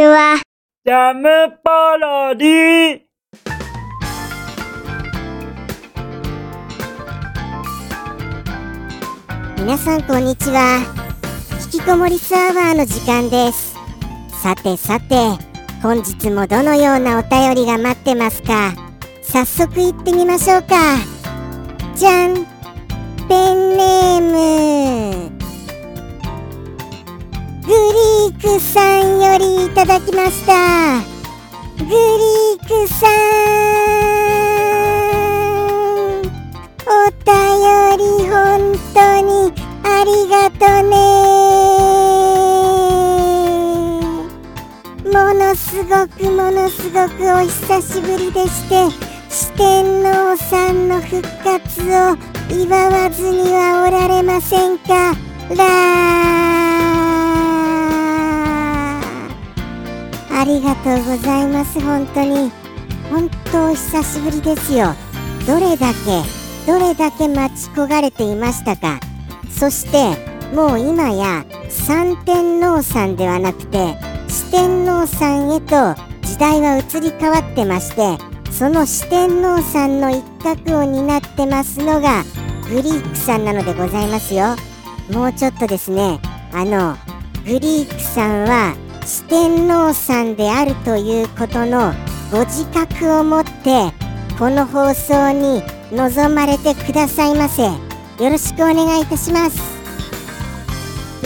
[0.00, 0.40] ちは。
[0.86, 1.28] ジャム
[1.62, 3.00] パロディ。
[9.58, 10.78] 皆さんこんにちは。
[11.74, 13.76] 引きこもりスアワーの時間です。
[14.42, 15.14] さてさて
[15.82, 18.72] 本日もどのようなお便りが待ってますか？
[19.22, 20.76] 早速行ってみましょうか。
[21.94, 22.29] じゃん
[29.70, 31.00] いただきました。
[31.78, 33.10] グリークさん。
[36.86, 36.90] お
[37.24, 37.30] 便
[37.96, 39.30] り本当に
[39.84, 40.90] ありがとね。
[45.04, 48.90] ものすごくものすごくお久しぶりでして
[49.28, 52.16] 四天王さんの復活を
[52.50, 55.14] 祝わずにはおられませんか。
[55.56, 56.69] ら
[60.40, 61.78] ありがとうございます。
[61.82, 62.50] 本当に。
[63.10, 64.94] 本当お久しぶりですよ。
[65.46, 66.22] どれだけ
[66.66, 69.00] どれだけ待ち焦がれていましたか。
[69.50, 70.16] そして
[70.54, 73.94] もう今や三天王さんではなくて
[74.28, 78.16] 四天王さんへと時代は移り変わってまして
[78.50, 82.24] その四天王さんの一角を担ってますのが
[82.70, 84.56] グリークさんなのでございますよ。
[85.12, 86.18] もうちょっとですね。
[86.54, 86.96] あの
[87.44, 88.74] グリークさんは
[89.10, 91.92] 四天王さんであるということの
[92.30, 93.92] ご自覚を持って
[94.38, 97.64] この放送に臨まれてくださいませ。
[97.64, 97.72] よ
[98.20, 99.58] ろしくお願いいたします。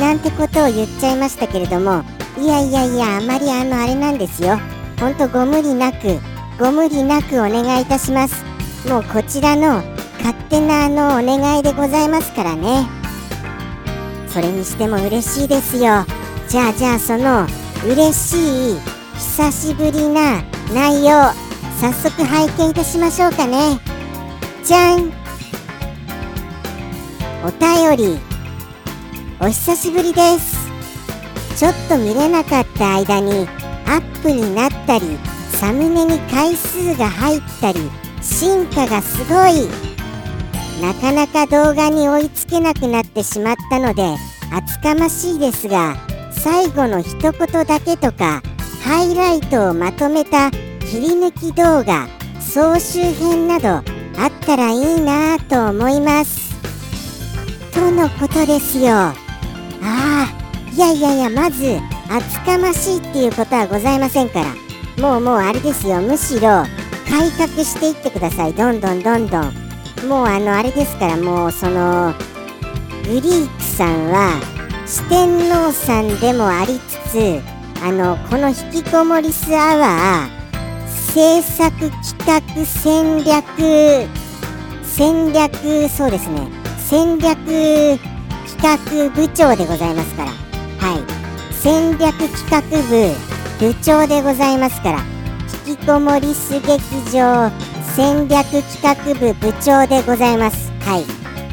[0.00, 2.02] なんてことを言っちゃいましたけれども
[2.40, 4.58] いやいやいやあまりあのあれなんですよ。
[4.98, 6.18] ほんとご無理なく
[6.58, 8.42] ご無理なくお願いいたします。
[8.88, 9.82] もうこちらの
[10.20, 12.88] 勝手なあのお願いでございますからね。
[14.26, 16.06] それにしても嬉しいですよ。
[16.48, 17.46] じゃあじゃあその
[17.86, 18.80] 嬉しい
[19.14, 21.10] 久しぶりな内容
[21.78, 23.78] 早速拝見いたしましょうかね。
[24.64, 25.12] じゃん。
[27.44, 28.18] お便り。
[29.38, 30.56] お久しぶりです。
[31.58, 33.46] ちょっと見れなかった間に
[33.86, 35.18] アップになったり
[35.50, 37.80] サムネに回数が入ったり
[38.22, 39.68] 進化がすごい。
[40.80, 44.16] なかなか動画に追いつけなくなってしまったので
[44.50, 45.96] 厚かましいですが
[46.44, 47.32] 最後の一言
[47.64, 48.42] だけとか
[48.82, 52.06] ハイライトをまとめた切り抜き動画
[52.38, 53.82] 総集編などあ
[54.26, 56.54] ったらいいなぁと思います。
[57.72, 58.92] とのことですよ。
[58.92, 59.14] あ
[59.82, 60.28] あ
[60.70, 61.78] いやいやいやまず
[62.10, 64.54] 厚かましいっていうことはございませんから。
[65.02, 66.02] もうもうあれですよ。
[66.02, 66.66] むしろ
[67.08, 68.52] 改革していってください。
[68.52, 69.44] どんどんどんどん。
[70.06, 72.12] もうあのあれですからもうその
[73.02, 74.53] グリークさんは
[74.86, 77.40] 四天王さんでもありつつ
[77.82, 80.44] あのこの引きこもりスアワー
[80.88, 81.92] 制作企
[82.26, 84.08] 画戦略
[84.82, 86.46] 戦略そうですね。
[86.78, 87.36] 戦略
[88.46, 90.30] 企画部長でございますから。
[90.30, 91.52] はい。
[91.52, 94.98] 戦略企画部部長でございますから。
[95.66, 96.78] 引きこもりす劇
[97.10, 97.50] 場
[97.96, 100.70] 戦略企画部部長でございます。
[100.80, 101.04] はい。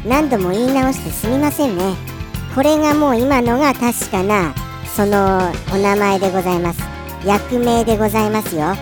[0.06, 2.11] 何度も言い直してすみませんね。
[2.54, 4.54] これがもう今のが確かな
[4.94, 6.82] そのお名前でございます。
[7.26, 8.62] 役名でございますよ。
[8.62, 8.76] は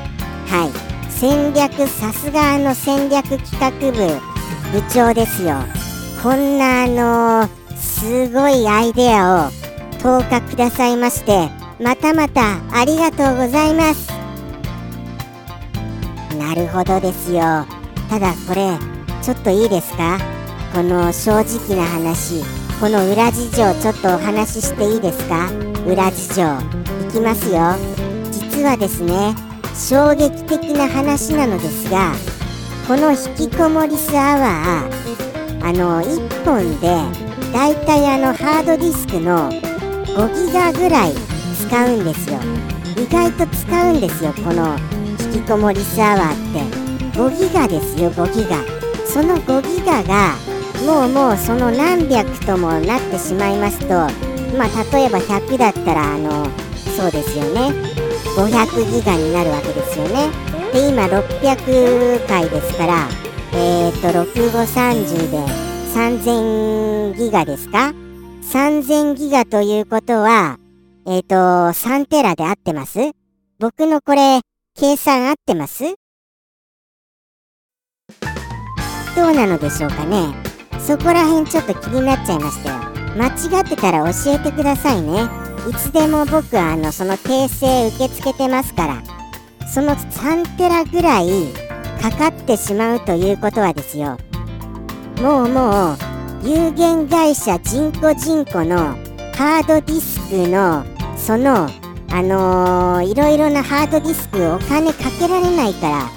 [0.67, 0.91] い。
[1.11, 3.93] 戦略さすがあの戦略企画部
[4.73, 5.57] 部長ですよ。
[6.23, 9.51] こんなあのすごいアイデアを
[10.03, 11.49] 投下くださいまして
[11.79, 14.11] またまたありがとうございます。
[16.39, 17.67] なるほどですよ。
[18.09, 18.77] ただこれ
[19.23, 20.19] ちょっといいですか？
[20.73, 22.43] この正直な話。
[22.81, 25.51] この裏事情ちょっとお話ししていいですか？
[25.87, 26.43] 裏事情
[27.09, 27.75] いきますよ。
[28.33, 29.35] 実はですね
[29.75, 32.13] 衝撃的な話なのですが
[32.89, 36.89] この引きこもりスアワーあの1本で
[37.53, 41.13] だいたいあのハードディスクの5ギガぐらい
[41.69, 42.39] 使うんですよ。
[42.97, 44.77] 意外と使うんですよこの
[45.35, 46.81] 引きこもりスアワーって。
[47.19, 48.57] 5ギガですよ5ギガ。
[49.07, 50.35] その5ギガが
[50.87, 53.89] もうもうその何百ともなってしまいますと
[54.57, 56.47] まあ例えば100だったらあの
[56.97, 57.73] そうですよね。
[58.37, 60.29] 500ギガになるわけですよね。
[60.73, 63.09] で今600回ですから
[63.53, 65.39] えっ、と6530で
[65.95, 67.93] 3000ギガですか
[68.43, 70.59] ？3000ギガということは
[71.07, 72.99] えっ、と3テラで合ってます？
[73.59, 74.41] 僕のこれ
[74.79, 75.83] 計算合ってます？
[79.17, 80.50] どうなのでしょうかね。
[80.87, 82.79] そこら辺ちょっと気になっちゃいましたよ。
[83.17, 85.29] 間違ってたら教えてくださいね。
[85.69, 89.21] いつでも僕あのその訂正受け付けてますから。
[89.73, 91.29] その3テラぐらい
[92.03, 94.19] かかってしまうということはですよ。
[95.23, 95.97] もうもう
[96.43, 98.97] 有限会社人工人工の
[99.37, 100.85] ハードディスクの
[101.17, 101.69] その
[102.13, 106.11] あのー、いろいろなハードディスクお金かけられないから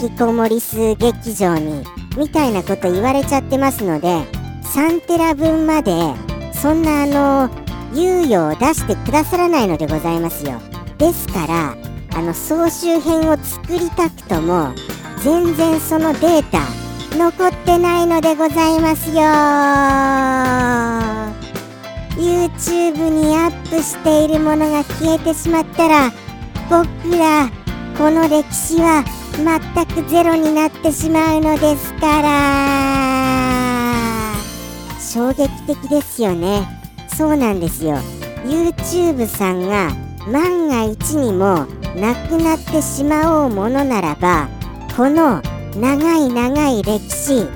[0.00, 1.84] 引きこもり数劇場に
[2.16, 4.08] みたいなこと言われちゃってますので
[4.74, 5.92] 3テラ分まで
[6.52, 7.50] そんなあの
[7.92, 10.60] 猶予を出してくださらないのでございますよ。
[10.98, 11.76] ですから
[12.16, 14.72] あの総集編を作りたくとも
[15.18, 16.60] 全然そのデータ
[17.16, 19.22] 残ってないのでございますよ。
[22.16, 26.12] YouTube にアップしているものが消えてしまったら
[26.70, 27.50] 僕ら
[27.98, 29.04] この歴史は
[29.36, 33.34] 全くゼロになってしまうのですから。
[34.98, 36.66] 衝撃的ですよね。
[37.16, 37.98] そうなんですよ。
[38.44, 39.90] YouTube さんが
[40.30, 41.66] 万が一にも
[41.96, 44.48] なくなってしまおうものならば
[44.96, 45.40] この
[45.76, 47.46] 長い長い歴史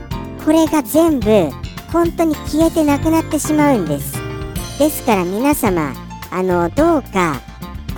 [0.44, 1.50] これが全部
[1.92, 4.18] 本当に消えてなくなってしまうんです。
[4.78, 5.92] ですから皆様
[6.30, 7.40] あのどうか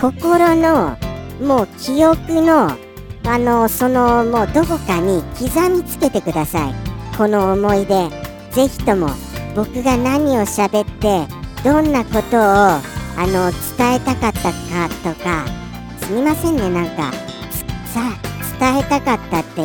[0.00, 0.96] 心の
[1.42, 2.76] もう記憶の
[3.25, 6.75] あのそのもうどこかに刻みつけてください。
[7.17, 8.08] この思い出
[8.50, 9.08] ぜひとも
[9.55, 11.26] 僕が何を喋って
[11.62, 12.82] どんなことをあ
[13.19, 15.44] の伝えたかったかとか
[16.00, 17.12] すみませんねなんか。
[17.93, 18.17] さ
[18.58, 19.62] 伝えたかったって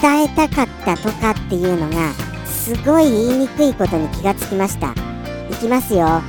[0.00, 2.12] 伝えたかったとかっていうのが
[2.46, 4.92] すごい言いにくいことに気がつきました。
[5.50, 6.22] いきますよ。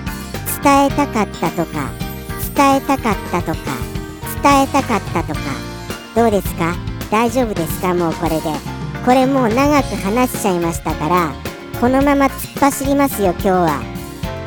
[0.63, 1.91] 伝えたかったとか
[2.55, 3.57] 伝えたかったとか
[4.41, 5.70] 伝えたかったとか。
[6.15, 6.75] どうですか？
[7.09, 7.93] 大丈夫ですか？
[7.93, 8.41] もうこれで。
[9.05, 11.33] これもう長く話しちゃいましたから
[11.79, 13.81] このまま突っ走りますよ今日は。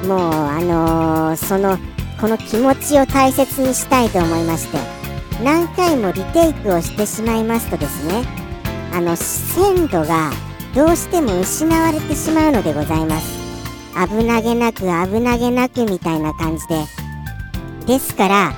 [0.06, 1.76] もうあのー、その
[2.20, 4.78] この気持ちを大切にしたいと思いまして。
[5.42, 8.22] 何回もリテイクをしてしまいますとですね
[8.92, 10.30] あの鮮度が
[10.72, 13.42] どうしても失われてしまうのでございます。
[14.08, 14.86] 危なげなく危
[15.20, 16.84] なげなくみたいな感じで。
[17.86, 18.52] ですから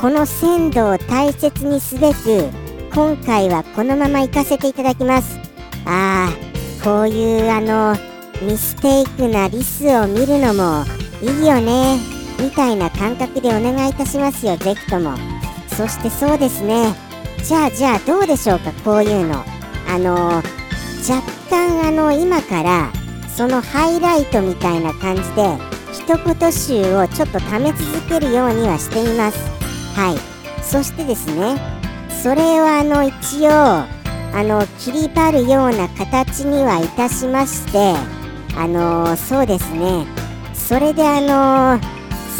[0.00, 2.48] この鮮度を大切にすべく
[2.94, 5.38] 今回はこのまま行かせていただきます。
[5.84, 7.94] ああこういうあの
[8.40, 10.86] ミステイクなリスを見るのも
[11.20, 11.98] いいよね
[12.40, 15.18] みたいな感覚でお願いいたしますよぜひとも。
[15.76, 16.94] そしてそうですね。
[17.44, 19.44] じゃあじゃあどうでしょうかこういうの。
[19.86, 20.42] あの若
[21.50, 22.90] 干あの今から
[23.28, 25.58] そのハイライトみたいな感じで
[25.92, 29.59] 一言集をちょっとため続けるようにはしてみます。
[30.00, 30.62] はい。
[30.64, 31.60] そしてですね
[32.22, 37.94] それをあの一応あの切り張るような形にはいたしまして
[38.56, 40.06] あの、そうですね。
[40.54, 41.80] それであの、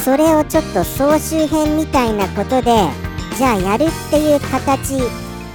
[0.04, 2.72] それをちょっと総集編みたいなことで
[3.36, 4.98] じゃあやるっていう形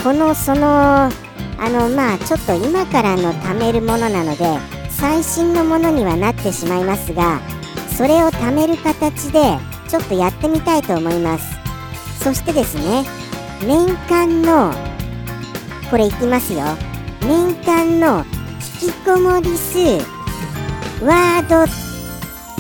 [0.04, 1.10] このそのあ
[1.60, 4.46] のまあちょっと今からの貯めるものなので
[4.90, 7.42] 最新のものにはなってしまいますが
[7.98, 9.58] それを貯める形で
[9.88, 11.55] ちょっとやってみたいと思います。
[12.26, 13.06] そしてですね
[13.62, 14.74] 年間の
[15.92, 16.64] これいきますよ。
[17.22, 18.26] 年間の
[18.82, 19.78] 引きこもり数
[21.06, 21.72] ワード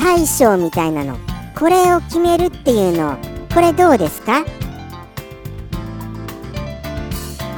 [0.04, 1.18] 大賞みたいなの。
[1.58, 3.18] これを決めるっていうの。
[3.56, 4.46] これどうですか？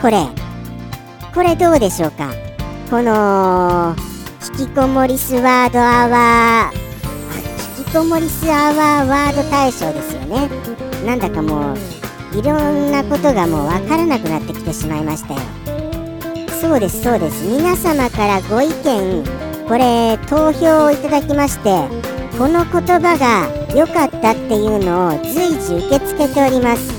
[0.02, 0.28] これ。
[1.36, 2.30] これどうでしょうか？
[2.90, 3.98] この
[4.58, 6.87] 引きこもりスワードアワー
[7.88, 10.50] 引きこもりスアワーワード大賞ですよね。
[11.06, 15.40] なんだかもういろんなことがもうわからなくなってきてしまいましたよ。
[16.60, 17.46] そうですそうです。
[17.46, 19.24] 皆様からご意見
[19.68, 21.88] これ投票をいただきまして
[22.38, 26.92] この言葉が良かったっていうのを随時受け付けております。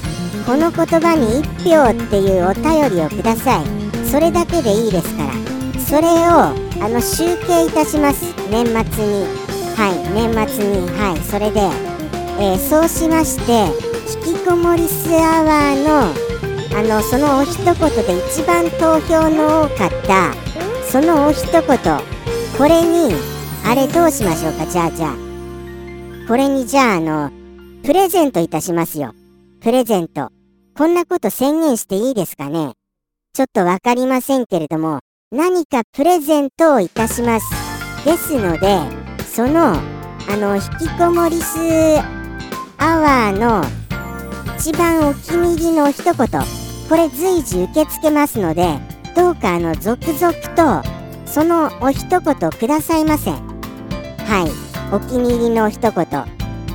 [0.46, 3.64] この言葉に1票っていうお便りをください。
[4.06, 5.32] それだけでいいですから。
[5.78, 8.24] それをあの集計いたします。
[8.50, 9.47] 年末に。
[9.78, 11.60] はい年末にはいそれで、
[12.42, 13.72] えー、そうしまして
[14.26, 16.12] 引きこもりスアワーの
[16.76, 17.78] あのそのお一言で
[18.28, 20.34] 一番投票の多かった
[20.90, 21.62] そのお一言
[22.58, 23.14] これに、
[23.64, 25.14] あれどうしましょうか、じゃあじゃあ。
[26.26, 27.30] これにじゃああの、
[27.84, 29.14] プレゼントいたしますよ。
[29.60, 30.30] プレゼント。
[30.76, 32.72] こんなこと宣言していいですかね？
[33.32, 34.98] ちょっとわかりませんけれども、
[35.30, 37.46] 何かプレゼントをいたします。
[38.04, 38.80] ですので、
[39.32, 39.80] その、あ
[40.36, 41.58] の、引きこもり数
[42.78, 43.62] アワーの
[44.58, 48.78] 一番お気に入りの一言、これ随時受け付けますので、
[49.14, 50.32] どうかあの、続々
[50.82, 50.88] と
[51.26, 53.30] そのお一言くださいませ。
[53.30, 53.36] は
[54.46, 54.50] い。
[54.92, 56.06] お気に入りの一言。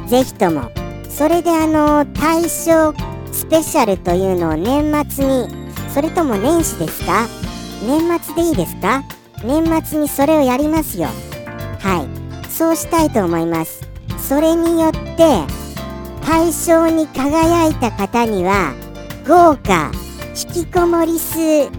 [0.08, 0.72] ぜひとも。
[1.10, 2.94] それであの大賞
[3.32, 5.48] スペシャルというのを年末に
[5.94, 7.28] それとも年始ですか？
[7.86, 9.04] 年末でいいですか？
[9.44, 11.10] 年末にそれをやりますよ。
[12.54, 13.82] そうしたいと思います。
[14.20, 15.02] それによって
[16.26, 18.74] 大賞に輝いた方には
[19.28, 19.92] 豪華
[20.56, 21.72] 引きこもり数グ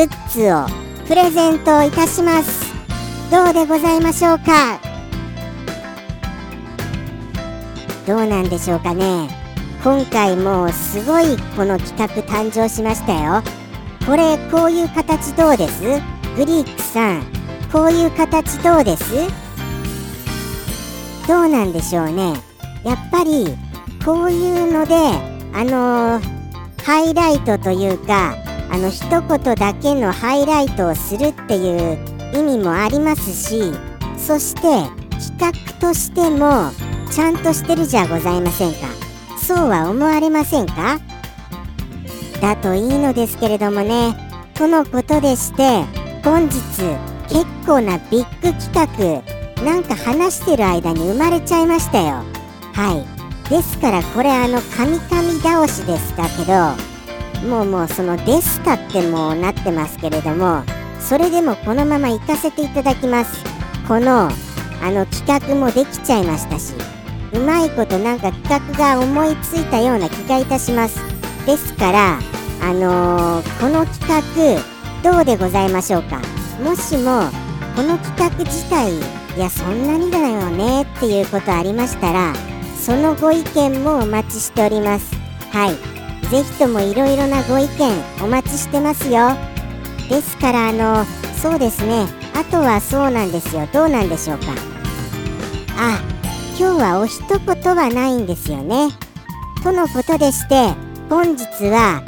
[0.00, 0.66] ッズを
[1.08, 2.72] プレゼントいたします。
[3.32, 4.80] どうでございましょうか？
[8.06, 9.28] どうなんでしょうかね？
[9.82, 13.42] 今回もうすごいこの企画誕生しましたよ。
[14.06, 15.82] これこういう形どうです？
[16.36, 17.22] グリークさん
[17.72, 19.41] こういう形どうです？
[21.26, 22.34] どうなんでしょうね。
[22.84, 23.46] やっぱり
[24.04, 24.94] こういうので
[25.54, 26.42] あのー
[26.84, 28.34] ハイライトというか
[28.68, 31.98] あの一言だけのハイライトをするっていう
[32.34, 33.72] 意味もありますし
[34.18, 34.62] そして
[35.38, 36.72] 企画としても
[37.12, 38.78] ちゃんとしてるじゃございませんか。
[39.38, 40.98] そうは思われませんか？
[42.40, 44.16] だといいのですけれどもね。
[44.54, 45.84] とのことでして
[46.24, 46.56] 本日
[47.28, 49.31] 結構なビッグ企画
[49.64, 52.22] なんか話してる間に生まれちゃいましたよ。
[52.74, 53.48] はい。
[53.48, 60.62] ですからこれあのカミカミ倒しでしたけどもうもうその「でした」ってもうなってますけれども
[61.00, 63.44] それでもこのまま行かせていただきます。
[63.86, 64.30] この
[64.82, 66.72] あの企画もできちゃいましたし
[67.32, 70.98] うまいことなんか企画が思いついたような気がいたします。
[71.46, 72.18] ですから
[72.62, 74.60] あのーこの企
[75.04, 76.20] 画どうでございましょうか。
[76.64, 77.24] もしも
[77.76, 78.92] この企画自体
[79.36, 82.34] いやそんなにだよねっていうことありましたら
[82.76, 85.14] そのご意見もお待ちしております。
[85.52, 85.92] はい。
[86.28, 87.92] ぜひともいろいろなご意見
[88.24, 89.30] お待ちしてますよ。
[90.08, 91.04] ですからあの
[91.40, 92.06] そうですね。
[92.34, 93.68] あとはそうなんですよ。
[93.72, 94.46] どうなんでしょうか。
[95.76, 96.00] あ
[96.58, 98.88] 今日はお一言はないんですよね。
[99.62, 100.74] とのことでして
[101.08, 102.02] 本日は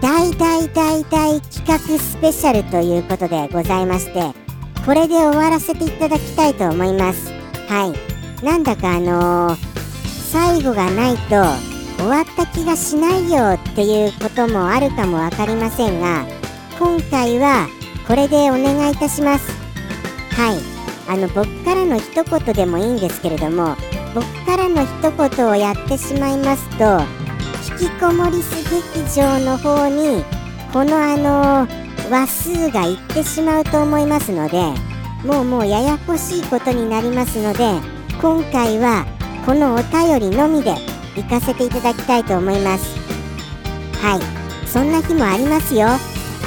[0.00, 4.43] 大大大大企画スペシャルということでございまして
[4.84, 7.32] これで終わらせていただきたいと思います。
[7.68, 7.92] は
[8.40, 8.44] い。
[8.44, 9.74] なんだかあのー
[10.34, 11.36] 最後がないと
[11.96, 16.26] 終わった気がしないよっていうこともあるかも分かりませんが
[16.76, 17.68] 今回は
[18.08, 19.52] これでお願いいたします。
[20.32, 20.58] はい。
[21.08, 23.76] あの僕からの一言でもいいんですけれども
[24.14, 27.00] 僕からの一言をやってしまいますと
[27.80, 30.24] 引きこもりす劇場の方に
[30.72, 34.62] このあの話数がいってしまうと思いますので
[35.24, 37.64] もうもうややこしいことになりますので
[38.20, 39.06] 今回は
[39.44, 40.74] このお便りのみで
[41.16, 42.96] 行かせていただきたいと思います。
[44.00, 44.66] はい。
[44.66, 45.88] そんな日もありますよ。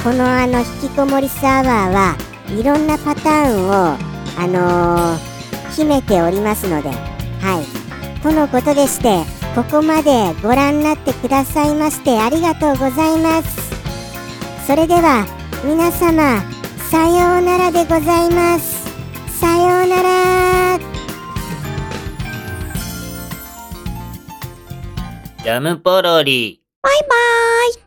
[0.04, 2.16] このあの引きこもりスアワーは
[2.56, 5.38] いろんなパターンをあのー
[5.76, 6.88] 秘めておりますので。
[6.88, 8.20] はい。
[8.20, 9.22] とのことでして
[9.54, 13.70] ここまでご覧になってくださいましてありがとうございます。
[14.66, 15.24] それでは
[15.64, 16.42] 皆様
[16.90, 18.88] さようならでございます
[19.40, 20.78] さようなら
[25.42, 26.60] ジャムポロリ。
[26.82, 27.74] バイバーイ。